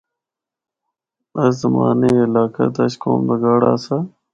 [1.43, 3.97] آس زمانے اے علاقہ دشت قوم دا گڑھ آسا۔